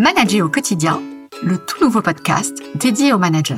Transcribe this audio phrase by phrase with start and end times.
[0.00, 1.02] Manager au quotidien,
[1.42, 3.56] le tout nouveau podcast dédié aux managers.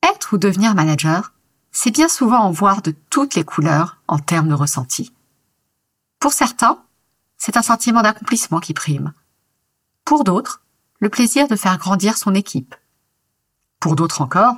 [0.00, 1.32] Être ou devenir manager,
[1.72, 5.12] c'est bien souvent en voir de toutes les couleurs en termes de ressenti.
[6.20, 6.80] Pour certains,
[7.38, 9.12] c'est un sentiment d'accomplissement qui prime.
[10.04, 10.62] Pour d'autres,
[11.00, 12.76] le plaisir de faire grandir son équipe.
[13.80, 14.54] Pour d'autres encore,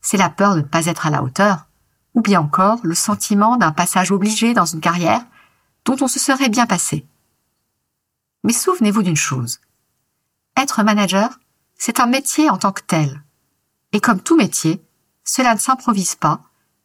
[0.00, 1.67] c'est la peur de ne pas être à la hauteur,
[2.14, 5.24] ou bien encore le sentiment d'un passage obligé dans une carrière
[5.84, 7.06] dont on se serait bien passé.
[8.44, 9.60] Mais souvenez-vous d'une chose.
[10.56, 11.38] Être manager,
[11.76, 13.22] c'est un métier en tant que tel.
[13.92, 14.82] Et comme tout métier,
[15.24, 16.42] cela ne s'improvise pas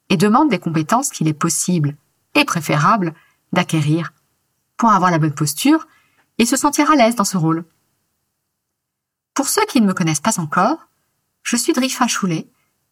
[0.09, 1.95] et demande des compétences qu'il est possible
[2.35, 3.13] et préférable
[3.51, 4.13] d'acquérir
[4.77, 5.87] pour avoir la bonne posture
[6.37, 7.65] et se sentir à l'aise dans ce rôle.
[9.33, 10.87] Pour ceux qui ne me connaissent pas encore,
[11.41, 12.47] je suis Drifa Choulet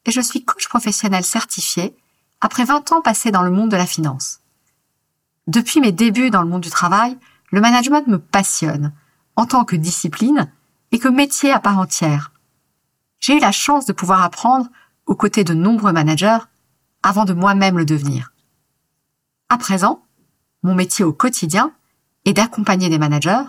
[0.05, 1.95] et je suis coach professionnel certifié
[2.41, 4.41] après 20 ans passés dans le monde de la finance.
[5.47, 7.17] Depuis mes débuts dans le monde du travail,
[7.51, 8.93] le management me passionne
[9.35, 10.51] en tant que discipline
[10.91, 12.31] et que métier à part entière.
[13.19, 14.67] J'ai eu la chance de pouvoir apprendre
[15.05, 16.39] aux côtés de nombreux managers
[17.03, 18.33] avant de moi-même le devenir.
[19.49, 20.03] À présent,
[20.63, 21.71] mon métier au quotidien
[22.25, 23.43] est d'accompagner des managers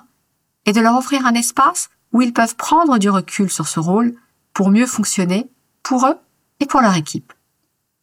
[0.66, 4.14] et de leur offrir un espace où ils peuvent prendre du recul sur ce rôle
[4.52, 5.50] pour mieux fonctionner
[5.82, 6.16] pour eux
[6.60, 7.32] et pour leur équipe.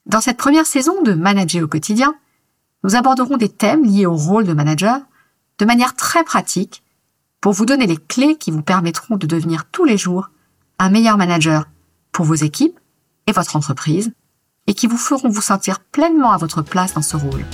[0.05, 2.16] Dans cette première saison de Manager au quotidien,
[2.83, 5.02] nous aborderons des thèmes liés au rôle de manager
[5.58, 6.83] de manière très pratique
[7.42, 10.30] pour vous donner les clés qui vous permettront de devenir tous les jours
[10.80, 11.66] un meilleur manager
[12.11, 12.80] pour vos équipes
[13.27, 14.14] et votre entreprise
[14.67, 17.45] et qui vous feront vous sentir pleinement à votre place dans ce rôle.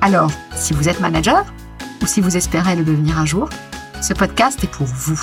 [0.00, 1.44] Alors, si vous êtes manager
[2.02, 3.48] ou si vous espérez le devenir un jour,
[4.02, 5.18] ce podcast est pour vous.